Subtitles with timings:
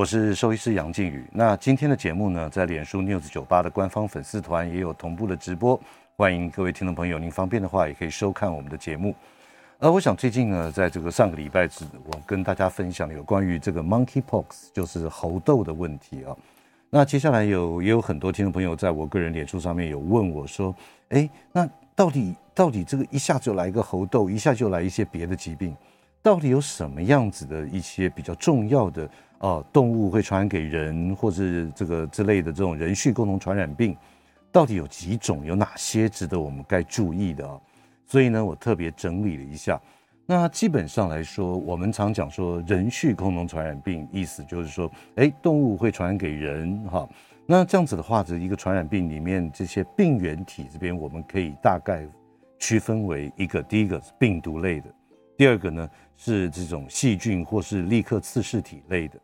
[0.00, 1.22] 我是兽医师杨靖宇。
[1.30, 5.78] 那今天的节目呢，在脸书 News 酒吧的官方粉丝团也有同步的直播，
[6.16, 9.14] 欢迎各位听众朋友，您方便的话也可以收看我们的节目。
[9.76, 11.68] 呃我想最近呢，在这个上个礼拜，
[12.06, 16.34] 我跟大家分享了有关于这个 Monkeypox，就是猴痘的问题啊。
[16.88, 20.74] 那接下来有也有很多听众朋友在我个人脸书上面有问我说，
[21.10, 25.76] 哎，那到底到底这个一下就来一个猴痘，一下就来一些别的疾病，
[26.22, 29.06] 到底有什么样子的一些比较重要的？
[29.40, 33.96] 哦，动物会传染给人，或是这个之类的这种人畜共同传染病，
[34.52, 35.44] 到底有几种？
[35.44, 37.58] 有哪些值得我们该注意的啊？
[38.06, 39.80] 所以呢，我特别整理了一下。
[40.26, 47.08] 那基本上来说，我们常讲说人畜共同传染病，意思就是说，哎，动物会传染给人，哈。
[47.46, 52.06] 那这样子的话，这一个传染病里面这些病原体这边，我们可以大概
[52.58, 54.94] 区分为一个，第一个是病毒类的，
[55.36, 59.18] 第二个呢是这种细菌或是立克次氏体类的。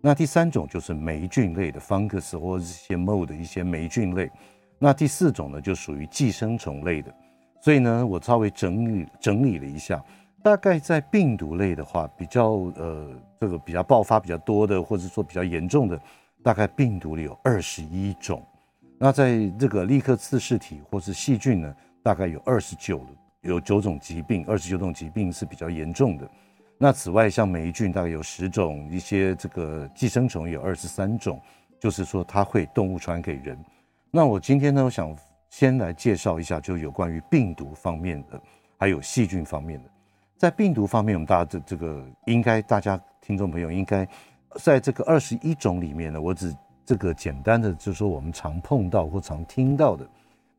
[0.00, 4.30] 那第三种就是霉菌类的 fungus 或者一些 mold 的一些霉菌类，
[4.78, 7.12] 那第四种呢就属于寄生虫类的。
[7.60, 10.02] 所以呢，我稍微整理整理了一下，
[10.42, 13.10] 大概在病毒类的话，比较呃
[13.40, 16.00] 这个比较爆发比较多的，或者说比较严重的，
[16.44, 18.40] 大概病毒里有二十一种。
[19.00, 23.04] 那在这个立克次氏体或是细菌呢，大概有二十九
[23.40, 26.30] 有九种疾病，二十九种疾病是比较严重的。
[26.80, 31.40] 那此外，像霉菌大概有十种，一些这个寄生虫有二十三种，
[31.80, 33.58] 就是说它会动物传给人。
[34.12, 35.12] 那我今天呢，我想
[35.50, 38.40] 先来介绍一下，就有关于病毒方面的，
[38.78, 39.90] 还有细菌方面的。
[40.36, 44.06] 在病毒方面，我们大家这这个应该大家听众朋友应该
[44.60, 46.54] 在这个二十一种里面呢，我只
[46.86, 50.08] 这个简单的就是说我们常碰到或常听到的，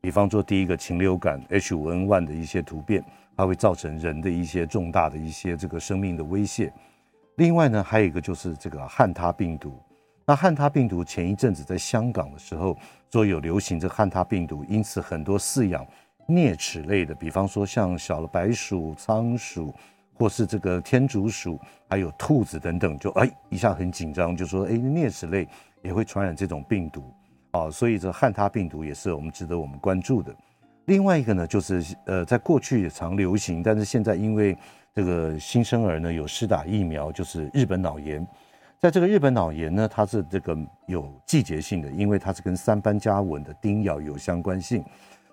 [0.02, 3.02] 比方说第一个禽流感 H5N1 的一些突变。
[3.36, 6.72] 它会造成人的一些重大的一些这个生命的威胁。
[7.36, 9.80] 另外呢，还有一个就是这个汉他病毒。
[10.26, 12.76] 那汉他病毒前一阵子在香港的时候
[13.10, 15.84] 说有流行这个汉他病毒，因此很多饲养
[16.28, 19.74] 啮齿类的，比方说像小的白鼠、仓鼠，
[20.14, 21.58] 或是这个天竺鼠，
[21.88, 25.48] 还有兔子等等，就哎一下很紧张，就说哎啮齿类
[25.82, 27.12] 也会传染这种病毒
[27.52, 30.32] 啊，所以这汉他病毒也是我们值得我们关注的。
[30.90, 34.58] 另外一个呢，就是呃，在过去也常流行，但是现在因为
[34.92, 38.26] 这个新生儿呢有施打疫苗，就是日本脑炎。
[38.80, 40.58] 在这个日本脑炎呢，它是这个
[40.88, 44.84] 有季节性的，因为它是跟三斑家蚊的叮咬有相关性。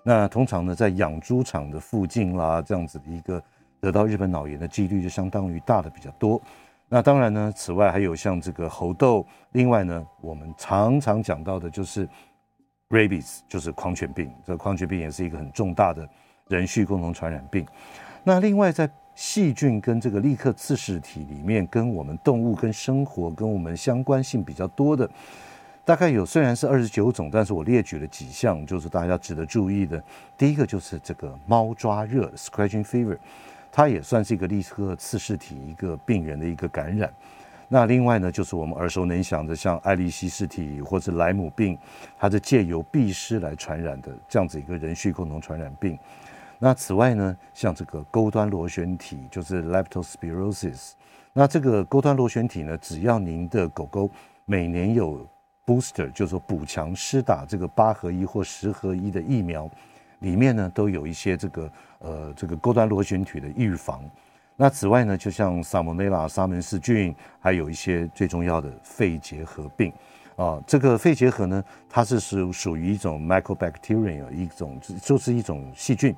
[0.04, 3.42] 那通常呢，在养猪场的附近啦，这样子的一个
[3.80, 6.40] 得到日本脑炎的几率就相当于大的比较多。
[6.88, 12.08] 那当然呢，此外还有像这个猴痘，另外呢，我们常常讲到的就是。
[12.90, 16.08] Rabies 就是狂犬病，这个狂犬病也是一个很重大的
[16.48, 17.66] 人畜共同传染病。
[18.24, 25.08] 那另外在细菌跟这个立克次氏体里面，跟我们动物跟生活跟我们相关性比较多的，
[25.84, 30.02] 大概有虽然是二十九种，但是我列举了几项，就是大家值得注意的。
[30.38, 33.18] 第一个就是这个猫抓热 （Scratching Fever），
[33.70, 37.12] 它也算是一个立克次氏体一个病人的一个感染。
[37.70, 41.76] 那另外呢，就是我们耳熟能详的，像艾利希氏体或者莱姆病，
[42.18, 45.98] 它是借由壁虱来传染的这样子一个人畜共同传染病。
[46.58, 50.92] 那此外呢，像这个钩端螺旋体，就是 Leptospirosis。
[51.34, 54.10] 那这个钩端螺旋体呢，只要您的狗狗
[54.46, 55.28] 每年有
[55.66, 59.70] booster，就是说补强施打这个八合一或十合一的疫苗，
[60.20, 64.02] 里面呢都有一些这个呃这个钩端螺旋体的预防。
[64.60, 69.92] 那此外呢，就像萨摩内拉沙门氏菌，还有一些最重要的肺结核病，
[70.34, 76.12] 啊，这个肺结核呢，它是属属于一种 Mycobacterium 一种就是一种细菌。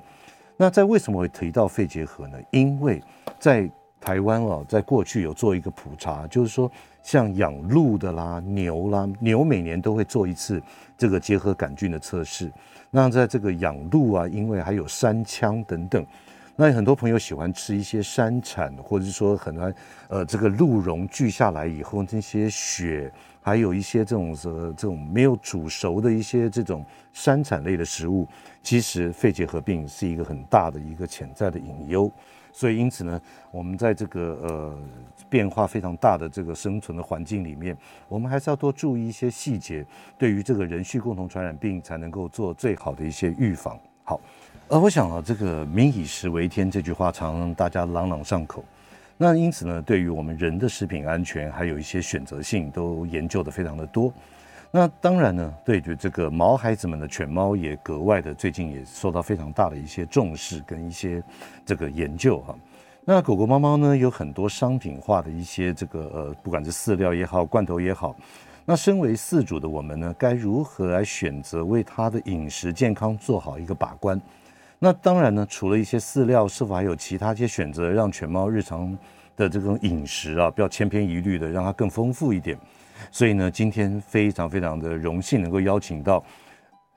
[0.57, 2.37] 那在为什么会提到肺结核呢？
[2.49, 2.99] 因为
[3.37, 3.69] 在
[3.99, 6.69] 台湾哦，在过去有做一个普查，就是说
[7.03, 10.59] 像养鹿的啦、牛啦，牛每年都会做一次
[10.97, 12.51] 这个结核杆菌的测试。
[12.89, 16.03] 那在这个养鹿啊，因为还有山羌等等。
[16.61, 19.73] 那很多朋友喜欢吃一些山产，或者说很多
[20.09, 23.11] 呃这个鹿茸锯下来以后那些血，
[23.41, 28.27] 还有一些这种呃这种没有煮熟的一些这种山产类的食物，
[28.61, 32.11] 其实肺结核病是一个很大的一个潜在的隐忧。
[32.53, 33.19] 所以因此呢，
[33.49, 34.77] 我们在这个呃
[35.27, 37.75] 变化非常大的这个生存的环境里面，
[38.07, 39.83] 我们还是要多注意一些细节，
[40.15, 43.79] 对于这个人畜共同传染病才能够做最好的一些预防。
[44.03, 44.19] 好，
[44.71, 48.63] 呃我想啊，这个“民以食为天”这句话常常大家朗朗上口。
[49.17, 54.13] 那因此呢，对于我们人的食品安全，还有一些选择性，都研究得非常的多。
[54.71, 61.21] 那当然呢，对于这个毛孩子们的犬猫，也格外的最近也受到非常大的一些重视跟一些
[61.65, 62.55] 这个研究哈。
[63.03, 68.15] 那狗狗猫猫呢，有很多商品化的一些这个呃，不管是饲料也好，罐头也好。
[68.63, 74.17] 那身为饲主的我们呢，该如何来选择为它的饮食健康做好一个把关？
[74.83, 78.97] 那当然呢，除了一些饲料，是否还有其他一些选择，让犬猫日常
[79.35, 82.57] 的这种饮食啊，不要千篇一律的，让它更丰富一点。
[83.11, 86.23] 所以呢，今天非常非常的荣幸能够邀请到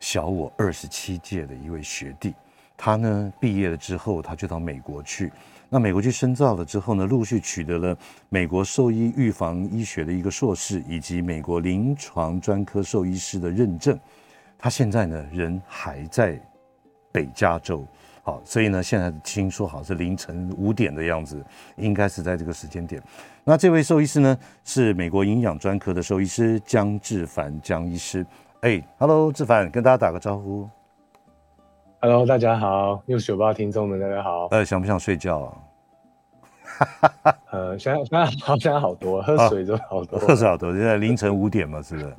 [0.00, 2.34] 小我二十七届的一位学弟，
[2.74, 5.30] 他呢毕业了之后，他就到美国去。
[5.68, 7.94] 那美国去深造了之后呢，陆续取得了
[8.30, 14.00] 美国兽医预防医学的一个硕士，以及美国临床专科兽医师的认证。
[14.56, 16.40] 他现在呢，人还在。
[17.14, 17.86] 北加州，
[18.24, 21.40] 好，所以呢，现在听说好像是凌晨五点的样子，
[21.76, 23.00] 应该是在这个时间点。
[23.44, 28.26] 那这位兽医师呢，是美国营养专科的兽医师江志凡江医师。
[28.62, 30.68] 哎，Hello，志凡，跟大家打个招呼。
[32.00, 34.48] Hello，大家好，六九八听众们，大家好。
[34.50, 35.54] 呃，想不想睡觉啊？
[37.52, 40.72] 呃，现在现在好，现在好多，喝水就好多，喝水好多。
[40.72, 42.12] 现在凌晨五点嘛，是不是？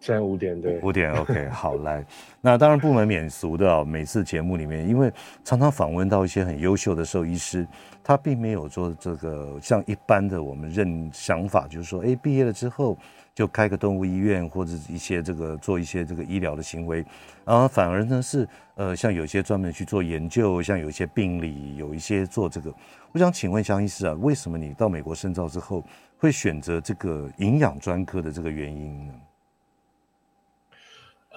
[0.00, 2.04] 现在五点，对，五点，OK， 好来。
[2.40, 5.12] 那当然不免免俗的哦，每次节目里面，因为
[5.44, 7.66] 常常访问到一些很优秀的兽医师，
[8.02, 12.96] 他并没有做这个像一般的我们认想法，就是说，哎，毕业了之后
[13.34, 17.04] 就开个动物医院或者一些这个做一些这个医疗的行为，
[17.44, 22.72] 然后反而呢是呃，像有些专门去做研究，像有一些病理，有一些做这个。
[23.10, 25.82] 我想请问江医师啊，为什么你到美国深造之后
[26.18, 29.12] 会选择这个营养专科的这个原因呢？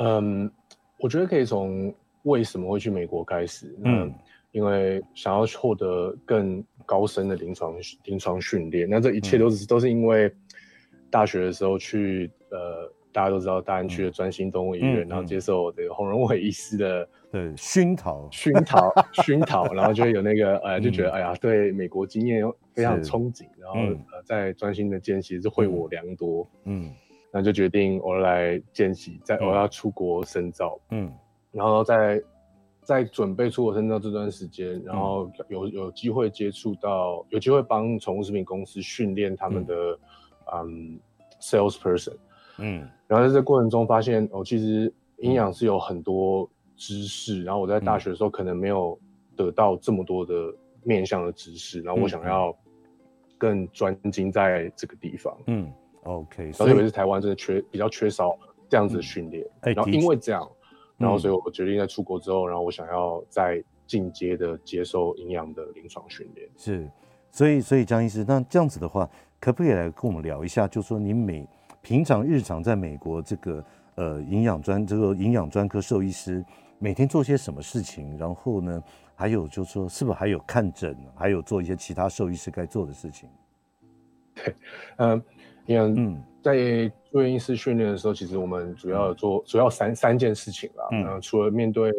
[0.02, 0.52] 嗯，
[0.98, 1.94] 我觉得可以从
[2.24, 3.76] 为什么会去美国开始。
[3.84, 4.12] 嗯，
[4.52, 7.76] 因为想要获得更高深的临床
[8.06, 8.90] 临床训练。
[8.90, 10.34] 那这一切都是、嗯、都是因为
[11.10, 18.28] 大学的时候去呃，大家都知道大安区的专心动物医院，嗯、然后接受这个洪荣伟医师的对熏陶。
[18.32, 18.92] 熏陶
[19.24, 22.44] 熏陶，然后就有那个呃，就觉得哎呀，对美国经验
[22.74, 26.48] 非常憧憬，然后、嗯、呃，在专心的间隙是惠我良多。
[26.66, 26.90] 嗯。
[27.32, 31.10] 嗯那就决定我来见习，在我要出国深造，嗯，
[31.54, 32.22] 然后在
[32.84, 39.74] 在准备出国深造这段时间，然后有有机会接触到，有机会帮宠物食品公司训练他们的
[40.54, 41.00] 嗯，嗯
[41.40, 42.18] sales person，
[42.58, 49.00] 嗯，然后在这过程中发现哦，其实营养是有很多知识，然后我在大学的时候可能没有
[49.38, 52.54] 得到这么多的面向的知识，然后我想要
[53.38, 55.72] 更专精在这个地方，嗯。
[56.04, 58.38] OK，所以特别是台湾真的缺比较缺少
[58.68, 60.50] 这样子的训练，嗯、然后因为这样，
[60.98, 66.50] 然后所以我决定在出国之后，然后我想要再进阶的接受营养的临床训练。
[66.58, 66.90] 是，
[67.30, 69.08] 所以所以江医师，那这样子的话，
[69.40, 70.68] 可不可以来跟我们聊一下？
[70.68, 71.48] 就是说你每
[71.82, 73.64] 平常日常在美国这个
[73.96, 76.44] 呃营养专这个营养专科兽医师
[76.80, 78.18] 每天做些什么事情？
[78.18, 78.84] 然后呢，
[79.14, 83.30] 还有就是说是不是还有看诊，还有做一些其他兽医师该做的事情？
[84.34, 84.56] 对，
[84.98, 85.22] 嗯。
[85.72, 90.88] 因为嗯，在住院医师训练的时候，其实我们主要做主要三三件事情啦。
[90.92, 91.92] 嗯，除了面对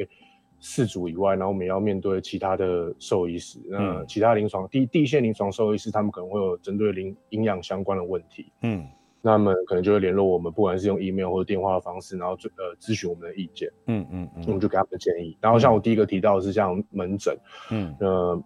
[0.60, 3.58] 事主以外，然后我们也要面对其他的兽医师。
[3.68, 8.52] 那，其他临床第第一线临床兽医师，他们可能会有针对营营养相关的问题。
[8.62, 8.86] 嗯，
[9.20, 13.68] 那么可能就会联络我们，不管是用 email 或者电话的方式，然后呃咨询我们的意见。
[13.86, 15.36] 嗯嗯嗯，我们就给他们建议。
[15.40, 17.36] 然后像我第一个提到的是像门诊。
[17.70, 18.42] 嗯，呃。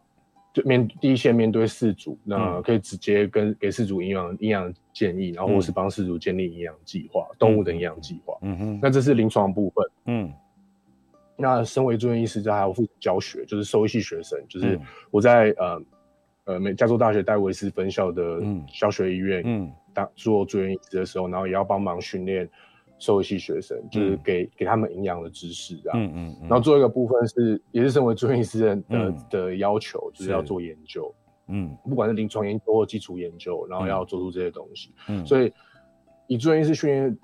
[0.56, 8.38] 就面第一线面对饲主，那可以直接跟给饲主营养营养建议，然后或是帮饲主建立营养计划，嗯、动物的营养计划。
[8.40, 9.84] 嗯哼，那这是临床部分。
[10.06, 10.32] 嗯，
[11.36, 18.40] 那身为住院医师，就还要负责教学，就是兽医系学生，就是我在、嗯、呃呃美加州大学戴维斯分校的
[18.72, 22.48] 教学医院，嗯，当做住院医师的时候，然后也要帮忙训练。
[22.99, 31.15] 兽医系学生就是给、嗯、给他们营养的知识啊，嗯嗯，然后做一个部分是也是身为住院医师的、嗯、的要求，就是要做研究，
[31.49, 35.53] 嗯，不管是临床研究或基础研究，然后要做出这些东西，嗯，所以
[36.26, 37.19] 以住院医师训练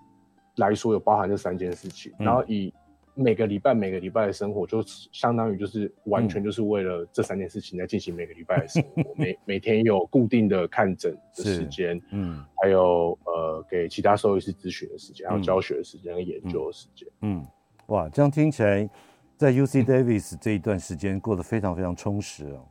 [0.56, 2.72] 来说，有包含这三件事情，嗯、然后以。
[3.14, 9.02] 每个礼拜每个礼拜的生活，就相当于就是完全就是为了这三件事情在进行每个礼拜的生活。
[9.02, 17.06] 嗯、每每天有固定的看诊的时间，嗯，还有呃给其他兽医师咨询的时间，还有教学的时间和研究的时间。
[17.20, 17.44] 嗯，
[17.86, 18.88] 哇，这样听起来，
[19.36, 22.66] 在 UC Davis 这一段时间过得非常非常充实哦。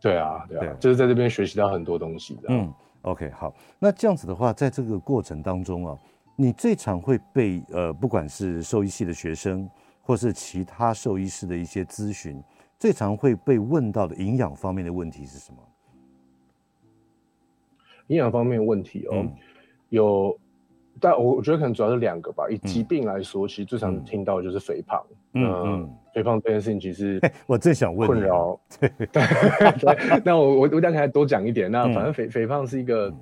[0.00, 2.42] 对啊，对啊，对就是在这边学习到很多东西的。
[2.50, 5.98] 嗯，OK，好，那这样子的话，在这个过程当中啊，
[6.36, 9.68] 你最常会被呃，不管是兽医系的学生，
[10.02, 12.42] 或是其他兽医师的一些咨询，
[12.78, 15.58] 最常会被问到的营养方面的问题是什么？
[18.08, 19.32] 营养方面的问题哦，嗯、
[19.88, 20.38] 有，
[21.00, 22.48] 但我我觉得可能主要是两个吧。
[22.48, 25.04] 以疾病来说，嗯、其实最常听到的就是肥胖。
[25.32, 28.60] 嗯嗯，肥胖这件事情其实我正想问困扰。
[28.78, 31.68] 对对，那我我我再给他多讲一点。
[31.68, 33.12] 那反正肥、嗯、肥胖是一个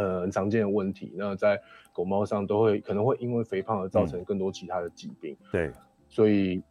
[0.00, 1.12] 呃很常见的问题。
[1.16, 1.60] 那在
[1.92, 5.36] 狗猫上都会可能会因为肥胖而造成更多其他的疾病。
[5.40, 5.72] 嗯、对，
[6.08, 6.62] 所以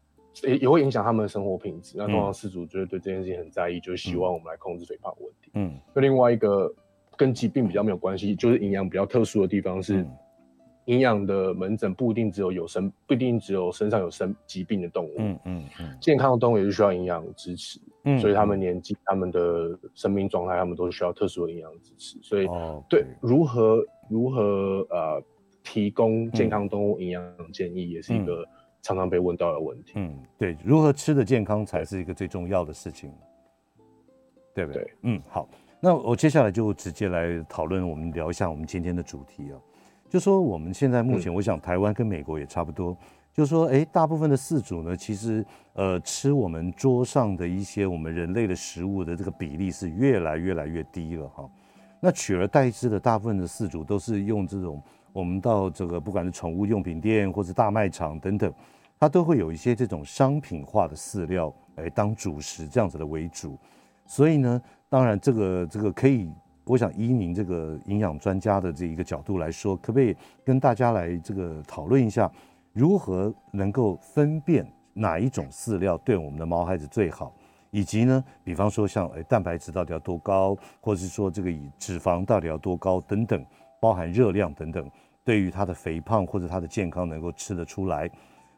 [0.43, 1.95] 也也会影响他们的生活品质。
[1.97, 5.51] 那通常饲主就会对这件事情很在意，就是希望我们来控制肥胖问题。
[5.55, 6.73] 嗯，那另外一个。
[7.19, 10.05] 跟疾病比较没有关系，就是营养比较特殊的地方是，
[10.87, 22.47] 营养的门诊不一定只有有生，不一定只有身上有生疾病的动物，嗯嗯嗯，健康的动物也是需要营养支持，嗯，所以他们年纪、他们的生命状态，他们都需要特殊的营养支持，所以
[22.89, 25.21] 对如何如何呃
[25.63, 28.45] 提供健康动物营养建议，也是一个
[28.81, 33.11] 常常被问到的问题，嗯，对，如何吃的健康才是一个最重要的事情，
[34.55, 34.83] 对不对？
[34.83, 35.49] 对，嗯，好。
[35.79, 39.55] 那我接下来就直接来讨论，我们聊一下我们今天的主题啊，
[40.09, 42.97] 就说我们现在目前，我想台湾跟美国也差不多，
[43.33, 51.49] 就是说，哎，大部分的饲主呢，其实呃吃我们桌上的一些我们人类的食物的这个比例是越来越来越低了哈。
[51.99, 58.53] 那取而代之的大部分的饲主都是用这种我们到这个不管是宠物用品店或者大卖场等等，
[58.99, 63.57] 它都会有一些这种商品化的饲料来当主食这样子的为主，
[64.05, 64.61] 所以呢。
[64.89, 66.31] 当然，这个这个可以，
[66.67, 72.29] 我想依您这个营养专家的这一个角度来说，可不可以跟大家来这个讨论一下，
[72.73, 77.33] 如何能够分辨哪一种饲料对我们的毛孩子最好，
[77.71, 83.45] 以及呢，比方说像诶蛋白质到底要多高，或者是说这个以脂肪到底要多高等等，
[83.79, 84.89] 包含热量等等，
[85.23, 88.09] 对于它的肥胖或者它的健康能够吃得出来。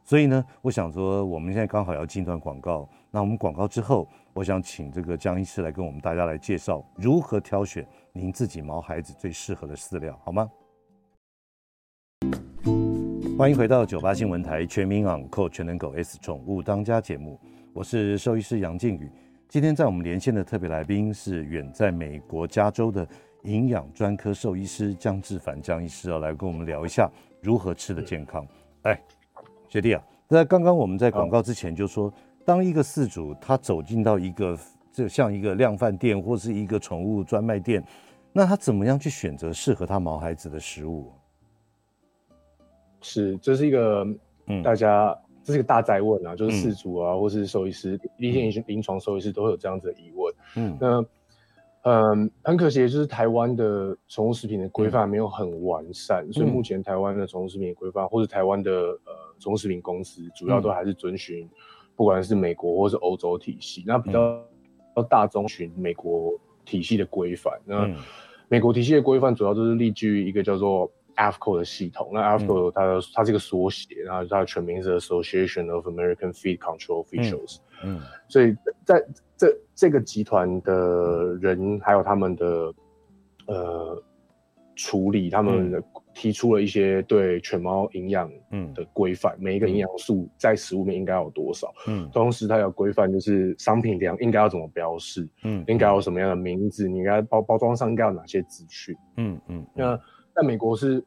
[0.03, 4.07] 所以呢，我想说我们现在刚好要进一段广告，那我们广告之后。
[4.31, 10.49] 我想请这个江医师来跟我们大家来介绍如何挑选您自己毛孩子最适合的饲料，好吗？
[13.37, 17.39] 欢迎回到九八新闻台全民养狗全能狗 S 宠物当家节目，
[17.73, 19.11] 我是兽医师杨靖宇。
[19.47, 23.07] 今天在我们连线的特别来宾是远在美国加州的
[23.43, 27.09] 营养专科兽医师江志凡江医师要，来跟我们聊一下
[27.41, 28.45] 如何吃的健康。
[28.81, 28.99] 哎，
[29.67, 32.11] 学弟啊，在刚刚我们在广告之前就说。
[32.45, 34.57] 当一个饲主他走进到一个
[34.99, 37.81] 就像一个量贩店或是一个宠物专卖店，
[38.33, 41.09] 那他怎么样去选择适合他毛孩子的食物？
[42.99, 44.05] 是，这是一个
[44.61, 50.35] 大家、嗯、这是一个大灾问啊，就是饲主啊，嗯、或是兽医师，一些临床兽医师都会有这样子的疑问。
[50.57, 51.05] 嗯，那
[51.83, 61.49] 嗯，很可惜，就是台湾的宠物食品的规范没有很完善，嗯、所以目前台湾的宠物食品规范，或者台湾的呃宠物食品公司，主要都还是遵循。
[61.95, 64.41] 不管是美国或是欧洲体系，那比较
[65.03, 66.33] 大中循美国
[66.65, 67.53] 体系的规范。
[67.65, 67.89] 那
[68.47, 72.09] 美国体系的规范主要就是立基于一个叫做 AAFCO 的系统。
[72.13, 77.57] 那 AAFCO 它的它这个缩写，然后它的全名是 Association of American Feed Control Officials。
[77.83, 79.03] 嗯，所以在
[79.37, 82.73] 这这个集团的人还有他们的
[83.47, 84.03] 呃
[84.75, 85.83] 处理他们的。
[86.19, 88.29] 提出了一些对犬猫营养
[88.75, 99.97] 的规范，嗯、每一个营养素在食物里面应该有多少，嗯，同时它有规范，就是商品粮应该要怎么标示，嗯，应该有什么样的名字，你应该包包装上应该有哪些资讯，嗯嗯，那
[100.35, 101.01] 在美国是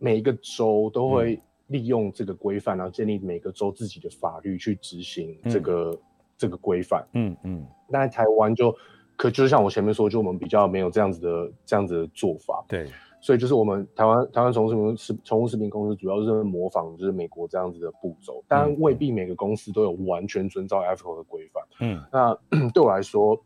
[0.00, 5.98] 每一个州都会利用这个规范，然后建立每个州自己的法律去执行这个、嗯、
[6.36, 8.74] 这个规范，嗯嗯，那在台湾就
[9.16, 12.88] 可就是像我前面说，就我们比较没有这样子的这样子的做法，对。
[13.22, 21.62] 所以就是我们台湾台湾宠物食品宠物食品公司主要是模仿就是美国这样子的步骤，当然未必每个公司都有完全遵照 AAFCO 的规范。
[21.80, 22.34] 嗯，那
[22.72, 23.38] 对我来说，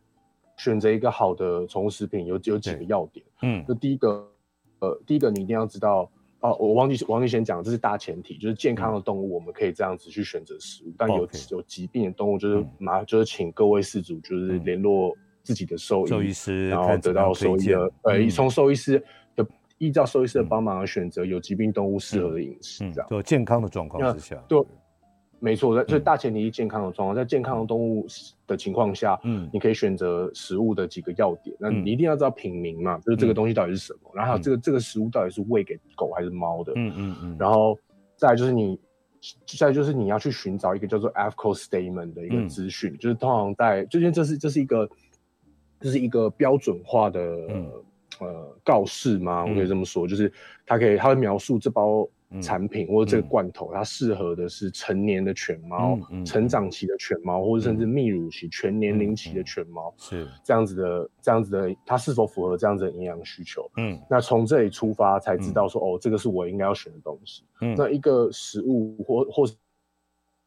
[0.57, 3.27] 选择一个好的宠物食品有有几个要点。
[3.43, 4.29] 嗯，就第一个，
[4.79, 15.13] 呃，第一个你一定要知道哦，我忘记忘记先讲，这是大前提，就是健康的动物我们可以这样子去选择食物，但有有疾病的动物就是麻就是请各位饲主就是联络
[15.43, 19.05] 自己的兽医兽医师，然后得到兽医的呃从兽医师。
[19.85, 23.11] 依照兽医师的帮忙而选择有疾病动物适合的饮食，这样。
[23.11, 24.59] 就健康的状况之下，对，
[25.39, 28.07] 没错，在就大前提是健康的状况，在健康的动物
[28.47, 37.79] 的情况下，嗯，你可以选择食物的几个要点，那你一定要知道品名嘛，就是这个东西到底是什么，然后这个这个食物到底是喂给狗还是猫的，嗯嗯嗯，然后
[38.17, 38.81] 再来就是你，
[39.59, 44.89] 再来就是你要去寻找一个叫做 AAFCO Statement 的一个资讯，就是通常在，就因为这是这是一个。
[45.81, 47.71] 就是一个标准化的、嗯、
[48.21, 49.45] 呃告示吗？
[49.45, 50.33] 我可以这么说，嗯、就是
[50.67, 52.09] 它可以它会描述这包。
[52.43, 63.71] 产品或者这个罐头，它适合的是成年的犬猫、成长期的犬猫，或者甚至泌乳期、全年龄期的犬猫，是这样子的，这样子的，它是否符合这样子的营养需求？
[63.77, 67.45] 嗯，那从这里出发才知道说，哦，这个是我应该要选的东西。
[67.61, 69.55] 嗯，那一个食物或或是。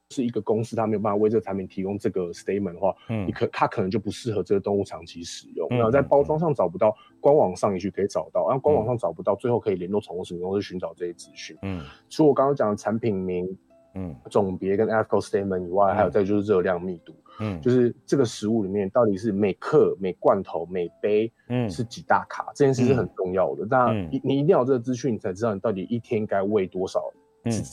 [0.09, 5.67] 是一个公司，它没有办法为这个产品提供这个 statement 的话，嗯，你可它可能就不适合这个动物长期使用。
[5.69, 11.57] 然后在包装上找不到，官网上也许可以找到，然后官网上找不到，最后可以联络宠物食品公司寻找这些资讯。
[11.61, 13.57] 嗯，除了我刚刚讲的产品名、
[13.95, 23.67] 嗯，种别跟 ethical statement 以外，还有再就是热量密度，嗯，就是这个食物里面到底是每克、每罐头、每杯，嗯，是几大卡，这件事是很重要的。
[23.69, 27.11] 那你你一定要有这个资讯，你才知道你到底一天该喂多少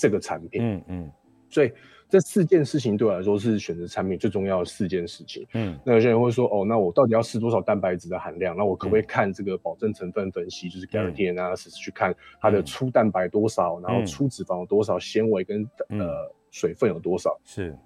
[0.00, 0.60] 这个产品。
[0.60, 1.10] 嗯嗯，
[1.48, 1.72] 所以。
[2.14, 5.44] 这四件事情对我来说是选择产品最重要的四件事情。
[5.54, 8.56] 嗯，那有些人会说，哦，那我到底要试多少蛋白质的含量？
[8.56, 17.36] 那我可不可以看这个保证成分分析，嗯、就是 Guarantee Analysis，去看它的粗蛋白多少，嗯、然后粗脂肪有多少，纤维跟、嗯、呃水分有多少？
[17.42, 17.76] 是。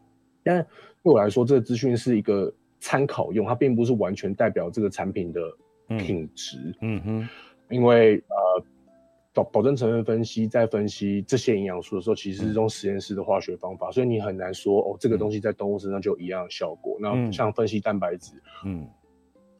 [0.44, 0.62] 但
[1.02, 5.40] 对我来说，这个资讯是一个参考用，它并不是完全代表这个产品的
[5.97, 6.58] 品质。
[6.82, 7.28] 嗯哼，
[7.70, 8.62] 因为呃。
[9.38, 16.97] 保保证成分分析，在分析这些营养素的时候，其实是用实验室的化学方法，嗯、所以你很难说哦，这个东西在动物身上就有一样的效果。
[17.00, 18.33] 嗯、那像分析蛋白质，
[18.64, 18.85] 嗯，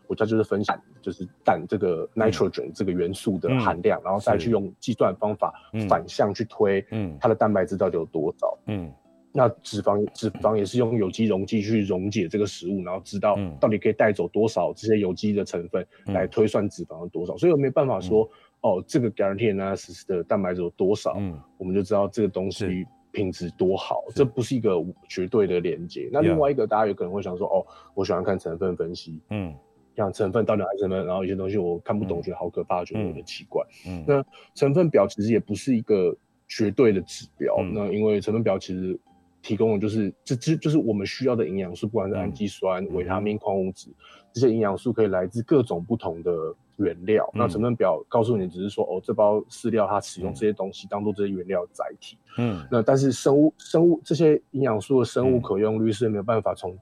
[0.08, 5.52] 我家就是分析就是氮这个 nitrogen、嗯、这个元素的含量，嗯、然后再去用计算方法
[5.88, 8.92] 反向去推，嗯，它的蛋白质到底有多少，嗯，
[9.32, 18.28] 那脂肪脂肪也是用有机溶剂去溶解这个食物，然后知道到底可以带走多少这些有机的成分来推算脂肪的多少，所以我没办法说。
[18.60, 21.14] 哦，这个 guarantee analysis 的蛋白质有多少？
[21.16, 24.02] 嗯，我们就知道这个东西品质多好。
[24.16, 26.08] 这不是一个绝对的连接。
[26.12, 29.20] 那另外一个，大家有可能会想说，哦，我喜欢看成分分析。
[29.30, 29.54] 嗯，
[29.94, 33.64] 像成分到底哪些成分，然后有些东西我看不懂，觉得好可怕，觉得有点奇怪。
[33.86, 34.24] 嗯，那
[34.54, 36.16] 成分表其实也不是一个
[36.48, 37.56] 绝对的指标。
[37.72, 38.98] 那因为成分表其实
[39.40, 43.88] 提供的就是这这就是我们需要的营养素，不管是氨基酸、维他命、矿物质，
[44.33, 46.33] 这些营养素可以来自各种不同的。
[46.78, 52.16] 原料，那成分表告诉你，只是说、嗯、哦，这包饲料它使用这些东西当做这些原料载体。
[52.38, 56.78] 嗯，那但是生物生物这些营养素的生物可用率是没有办法从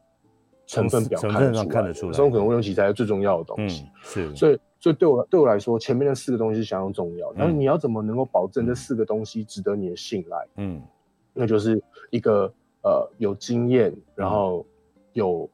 [0.67, 3.85] 成分表看得出来生物可用率才是最重要的东西。
[3.85, 7.33] 嗯、是，所以所以对我对我来说，前面的四个东西是相当重要。
[7.37, 10.47] 但是你要怎么能够保证这四个东西值得你的信赖？
[10.57, 10.83] 嗯，
[11.33, 14.65] 那就是一个呃有经验，然后
[15.13, 15.49] 有。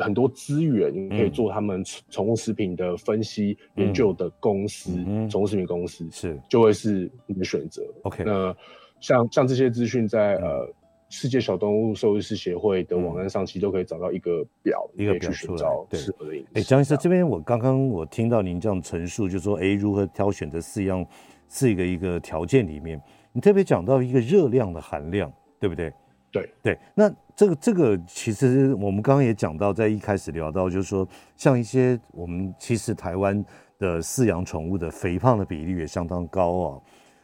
[0.00, 4.92] 很多资源，你可以做他们宠物食品的分析研究的公司，
[5.28, 7.82] 宠物食品公司是就会是你的选择。
[8.02, 8.54] OK，那
[9.00, 10.68] 像像这些资讯在呃
[11.08, 15.68] 世界小动物兽医师协会的网站上，其实都可以找到一个表，一个表出来。
[15.88, 21.04] 对，哎，江医生这边，我刚刚我听到您这样陈述，就是说，哎，如何挑选这四样
[21.48, 23.00] 四个一个条件里面，
[23.32, 25.92] 你特别讲到一个热量的含量，对不对？
[26.32, 33.44] 对对，那这个这个其实我们刚刚也讲到，在一开始聊到，就是说像一些我们其实台湾
[33.78, 36.80] 的饲养宠物的肥胖的比例也相当高啊，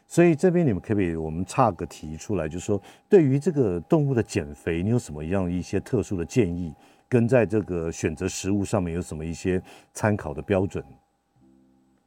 [0.09, 6.75] 所以这边你们可不可以我们差个提出来，就是说对于这个动物的减肥，你有什么样一些特殊的建议，
[7.09, 10.85] 跟在这个选择食物上面有什么一些参考的标准？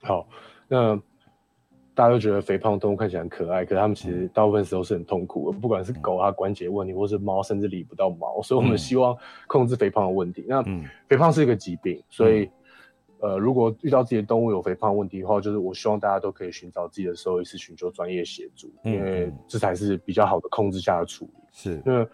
[0.01, 0.27] 好，
[0.67, 1.01] 那。
[1.99, 5.59] 大家都觉得肥胖的动物看起来很可爱，可是它们其实大部分时候是很痛苦的。
[5.59, 9.13] 不管是狗它关节问题，或是猫甚至理不到毛，所以我们希望
[9.47, 10.45] 控制肥胖的问题。
[10.47, 10.63] 那
[11.09, 12.49] 肥胖是一个疾病，所以
[13.19, 21.41] 呃，如果遇到自己的动物有肥胖问题的话，就是我希望大家都可以寻找自己的兽医师寻求专业协助，因为这才是比较好的控制下的处理。
[21.51, 22.07] 是，那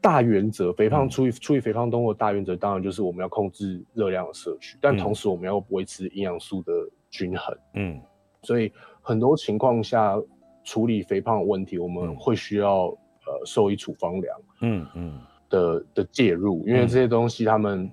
[0.00, 6.72] 大原则，肥胖处于处于肥胖动物的大原则，当然就是我们要控制热量的摄取，但同时我们要维持营养素的
[7.10, 7.58] 均衡。
[7.74, 8.00] 嗯，
[8.42, 8.70] 所以。
[9.06, 10.20] 很多情况下
[10.64, 15.20] 处理肥胖的问题，我们会需要、嗯、呃兽医处方粮，嗯嗯。
[15.48, 17.88] 的的介入，因为这些东西他们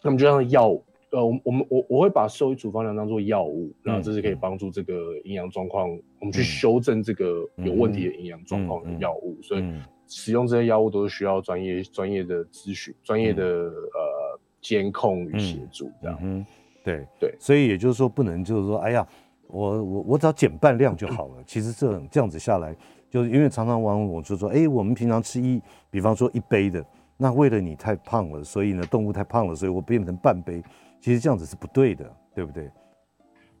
[0.00, 0.68] 他们就像药，
[1.10, 9.64] 呃我我们我我会把兽医处方粮当做药物，然后这是可以帮助这个营养状况，我们去修正这个有问题的营养状况的药物，所以
[10.06, 16.46] 使用这些药物都是需要专业专业的咨询、专业的呃监控与协助这样，嗯
[16.84, 17.04] 对。
[17.18, 19.04] 对，所以也就是说不能就是说哎呀。
[19.48, 21.34] 我我我只要减半量就好了。
[21.46, 22.76] 其实这这样子下来，
[23.10, 26.84] 就是因为常常往往我就说，哎，我们平常吃一，比方说一杯的，
[27.16, 30.62] 那为了你太胖了，所以呢，动物太胖了，所以我变成半杯。
[31.00, 32.70] 其实这样子是不对的，对不对？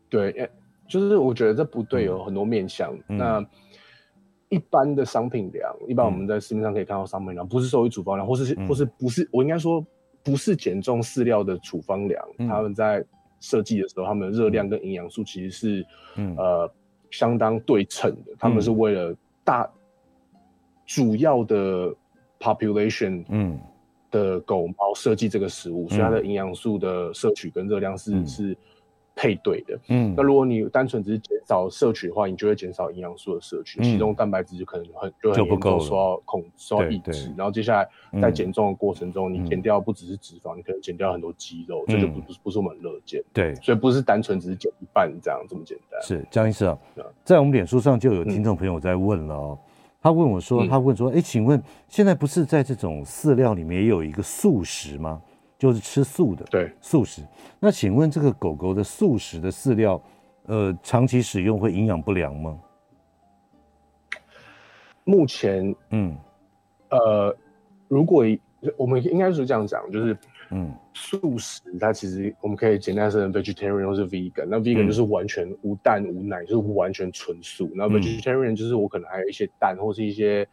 [0.08, 0.50] 对，
[0.88, 2.92] 就是我觉得这不对，有很多面向。
[3.08, 3.46] 嗯、那
[4.48, 9.84] 一般的商品粮，一般我们在市面上可以看到商品粮，不是兽医处方粮，或是、嗯、或是不是，我应该说。
[10.26, 12.98] 不是减重饲料的处方粮，嗯、他们在
[13.40, 16.70] 设计的时候，他们的热量跟营养素其实是、嗯、呃
[17.10, 18.32] 相当对称的。
[18.38, 19.70] 他们是为了大
[20.84, 21.94] 主要的
[22.38, 23.58] population 嗯。
[24.08, 28.56] 的狗猫设计这个食物，嗯、所以它的营养素的摄取跟热量是、嗯、是。
[29.16, 37.88] 配对的，嗯，那如果你单纯只是减少摄取的话，你就会减少营养素的摄取，其中蛋白质就可能很就很严重受到控受到抑制，然后接下来
[38.20, 46.00] 在减重的过程中，你减掉不只是脂肪，你可能减掉很多肌肉，这就不不是不是我们乐见，对，所以不是单纯只是减一半这样这么简单。
[46.02, 46.78] 是江医师啊，
[47.24, 49.58] 在我们脸书上就有听众朋友在问了哦，
[50.02, 55.22] 他问我说，他问说，哎，请问现在不是在这种饲料里面也有一个素食吗？
[55.58, 57.22] 就是吃素的，对，素食。
[57.58, 60.02] 那请问这个狗狗的素食的饲料，
[60.44, 62.60] 呃，长期使用会营养不良吗？
[65.04, 66.16] 目前，嗯，
[66.90, 67.34] 呃，
[67.88, 68.24] 如果
[68.76, 70.18] 我们应该是这样讲，就是，
[70.50, 74.46] 嗯，素食它其实我们可以简单说成 vegetarian 或是 vegan。
[74.48, 77.70] 那 vegan 就是完全无蛋无奶，就是完全纯素。
[77.74, 80.46] 那 vegetarian 就是我可能还有一些蛋或是一些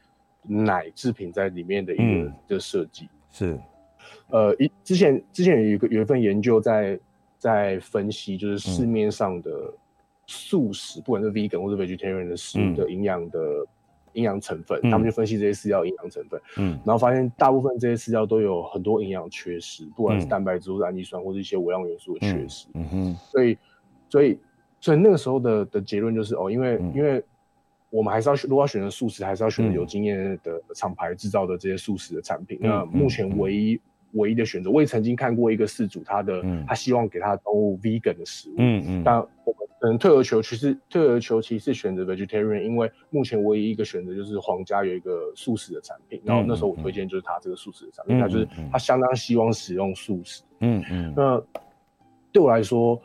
[0.44, 3.60] 奶制品在里面的一个的设计，是。
[4.34, 7.00] 呃，一之前之前有一个有一份研究在
[7.38, 9.72] 在分析，就是市面上的
[10.26, 13.40] 素食，嗯、不管是 vegan 或是 vegetarian 的食物的营养的
[14.14, 23.56] 营养成分，嗯、他们就分析这些饲料营养成分，嗯，然后发现大部分这些饲料都有很多营养缺失，不管是蛋白质或是氨基酸或是一些微量元素的缺失，嗯，嗯哼，所以
[24.10, 24.40] 所以
[24.80, 27.24] 所以那个时候的的结论就是哦，因为、嗯、因为
[27.92, 32.58] 我们还是要如果要选择素食，还是要选择有经验的厂牌制造的这些素食的产品。
[32.64, 33.80] 嗯、那目前唯一。
[34.14, 51.42] 唯一的选择，我也曾经看过一个事主，他的、嗯、他希望给他的动物 vegan 的食物，嗯嗯，但我们可能退而求其次，退而求其次选择 vegetarian，因为目前唯一一个选择就是皇家有一个素食的产品，嗯、然后那时候我推荐就是他这个素食的产品，嗯、他就是他相当希望使用素食，嗯嗯，那
[52.32, 53.02] 对我来说，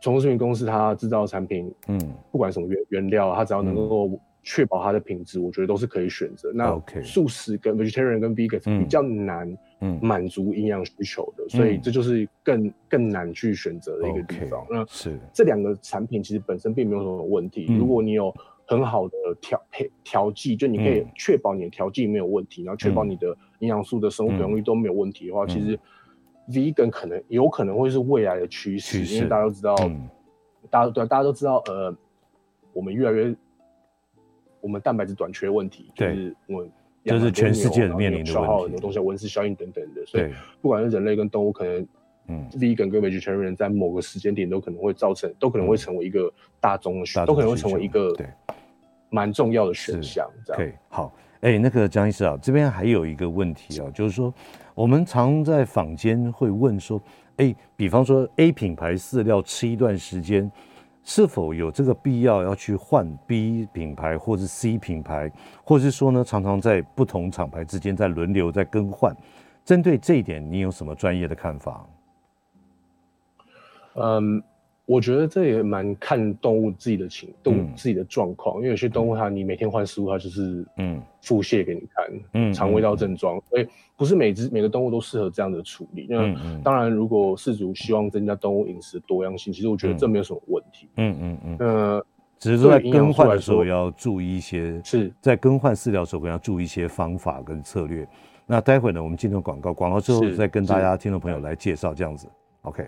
[0.00, 1.98] 宠物食品公司它制造的产品，嗯，
[2.30, 6.50] 不管什么原原料，它只要能够确保它的品质，我觉得都是可以选择。
[6.54, 9.58] 那素食跟 vegetarian 跟 vegan 比较难。
[9.80, 14.66] 嗯，满足营养需求的，所以这就是更更难去选择的一个地方。
[14.68, 15.16] 那是。
[15.32, 17.66] 这两个产品其实本身并没有什么问题。
[17.78, 18.34] 如果你有
[18.66, 23.28] 很好的调配调剂，就你可以确保你的调剂没有问题，然后确保你的
[23.60, 25.78] 营养素的生物可用率都没有问题的话，其实
[26.50, 29.76] vegan 可能有可能会是未来的趋势，因为大家都知道，
[30.70, 31.96] 大家对大家都知道，呃，
[32.72, 33.32] 我们越来越
[34.60, 36.72] 我们蛋白质短缺问题，就是我们。
[37.08, 40.24] 这是全世界面临的消耗很多东西，温室效应等等的，所以
[40.60, 41.86] 不管是人类跟动物，可能
[42.28, 48.26] 嗯，vegan 跟 vegetarian 在某个时间点都可能会造成，都可能会成为一个大众的选，都可能会成为一个对。
[49.10, 50.28] 蛮重要的选项。
[50.44, 50.62] 这样。
[50.62, 54.32] 可以好，哎，那个江医师啊，这边还有一个问题啊，就是说
[54.74, 57.00] 我们常在坊间会问说，
[57.36, 60.50] 哎，比方说 A 品牌饲料吃一段时间。
[61.08, 65.32] 是否有这个必要要去换 B 品牌或是 C 品牌，
[65.64, 69.16] 或是说呢，常常在不同厂牌之间在轮流在更换？
[69.64, 71.86] 针对这一点，你有什么专业的看法？
[73.94, 74.42] 嗯。
[74.88, 86.06] 我觉得这也蛮看动物自己的情，动物自己的状况，因为有些动物它你每天换食物，它就是嗯腹泻给你看，嗯，肠胃道症状，所以不是每只每个动物都适合这样的处理。
[86.08, 90.88] 那当然，如果饲主希望增加动物饮食多样性，其实我觉得这没有什么问题。
[90.96, 91.56] 嗯嗯嗯。
[91.58, 92.06] 呃，
[92.38, 98.08] 只是说在更换的时候要注意一些，是在更换饲料的时候要注意一些方法跟策略。
[98.46, 102.26] 那待会呢，我们进入广告，广告之后再跟大家听众朋友来介绍这样子。
[102.62, 102.86] OK。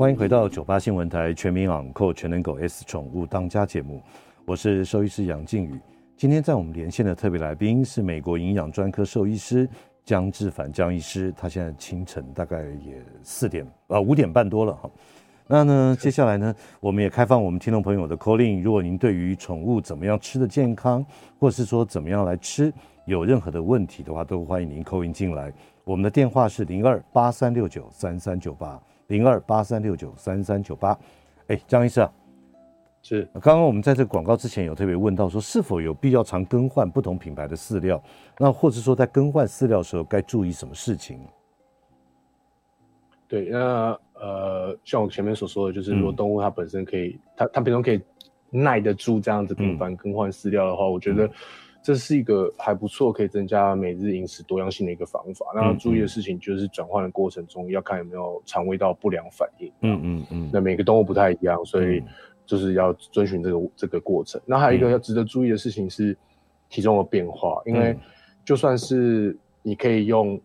[0.00, 4.00] 欢迎回到九八新闻台全民昂购全能狗 S 宠物当家节目，
[4.46, 5.78] 我是兽医师杨靖宇。
[6.16, 9.68] 今天在我们连线的特别来宾是美国营养专科兽医师
[10.02, 14.90] 江志凡江医师，他现在清晨大概也四点啊五点半多了哈。
[15.46, 21.04] 那呢，接下来呢，我们也开放我们听众朋友的 call in，如果您对于宠物怎么样吃的健康，
[21.38, 22.72] 或是说怎么样来吃
[23.04, 25.52] 有任何的问题的话，都欢迎您 call in 进来。
[25.84, 28.80] 我们的电话是零二八三六九三三九八。
[29.10, 30.96] 零二八三六九三三九八，
[31.48, 32.12] 哎，江医师啊，
[33.02, 38.00] 是刚刚我们在这个广告之前有特别问到说，是否有必要常更换不同品牌的饲料？
[38.38, 41.18] 那或者说在更换饲料的时候该注意什么事情？
[43.26, 48.00] 对，那呃，像我前面所说的，就是如果动物它本身可以，嗯、它它本身可以
[48.48, 51.28] 耐得住这样子频繁更换饲料的话，嗯、我觉得。
[51.82, 55.46] 这是一个还不错，可以增加每日饮食多样性的一个方法。
[55.54, 59.72] 那要注意的事情就是转换的过程中要看有没有肠胃道不良反应。
[59.80, 60.50] 嗯嗯嗯。
[60.52, 62.02] 那每个动物不太一样，所以
[62.44, 64.40] 就是要遵循这个这个过程。
[64.44, 66.16] 那还有一个要值得注意的事情是
[66.68, 67.96] 体重的变化，因为
[68.44, 70.38] 就算是你可以用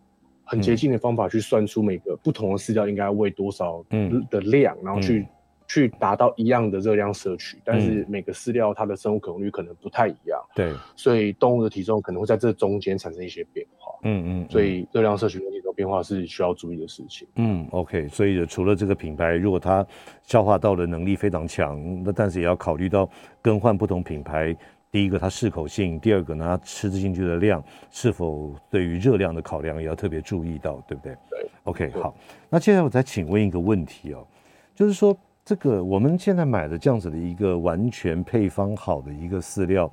[0.45, 3.83] 很接近的方法去算出每个不同的饲料应该喂多少
[4.29, 5.27] 的量，然后去。
[5.65, 19.83] 嗯去达到一样的热量摄取，但是每个饲料它的生物可用率可能不太一样，对，所以动物的体重可能会在这中间产生一些变化，嗯嗯，所以热量摄取跟体重变化是需要注意的事情，嗯，OK，所以除了这个品牌，如果它
[20.21, 23.09] 消化道的能力非常强，那但是也要考虑到
[23.41, 24.55] 更换不同品牌，
[24.91, 31.15] 第一个它适口性，第二个呢它吃进去的量是否对于热量的考量也要特别注意到，对不对？
[31.27, 32.15] 对，OK，好，
[32.51, 34.23] 那接下来我再请问一个问题哦，
[34.75, 35.17] 就是说。
[35.45, 39.87] 这个我们现在买的这样子的一个完全配方好的一个饲料，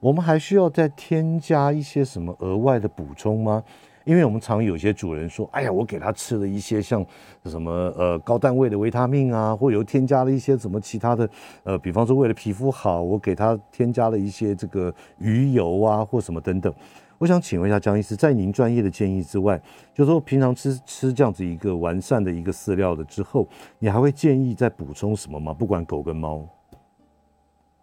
[0.00, 3.62] 我们还需要再添加一些什么额外的补充吗？
[4.04, 7.04] 因为我们常有些主人说，哎呀，我给他吃了一些像
[7.44, 11.28] 什么呃高单位的维他命啊，或有添加了一些什么其他的
[11.64, 16.72] 呃，比方说为了皮肤好，我给他添加了一些这个鱼油啊或什么等等。
[17.18, 19.60] 我想请问一下江医师，在您专业的建议之外，
[19.94, 23.48] 就是说平常吃吃这样子一个完善的一个饲料的之后，
[23.78, 25.52] 你还会建议再补充什么吗？
[25.52, 26.46] 不管狗跟猫。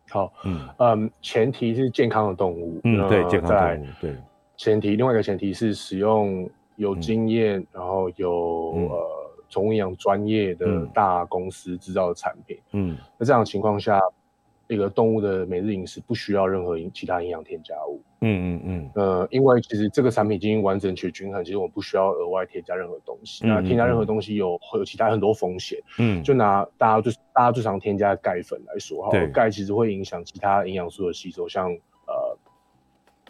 [0.10, 4.16] 好，嗯嗯，前提是健康的动物，嗯，对，健康动物，对。
[4.58, 14.00] 前提，另外一个前提是使用有经验，嗯、然后有、嗯、呃宠物营养专业的大公司制造的产品，嗯，那这样的情况下。
[14.68, 18.02] 这个动物的每日饮食不需要任何其他营养添加物。
[18.22, 18.92] 嗯嗯嗯。
[18.96, 23.46] 呃，因为其实这个产品已经完整且均衡，其实我们不需要额外添加任何东西。
[23.46, 25.80] 那添加任何东西有会有其他很多风险。
[26.00, 26.24] 嗯。
[26.24, 31.70] 就拿大家最大家最常添加钙粉来说哈，钙其实会影响其他营养素的吸收，像
[32.08, 32.38] 呃，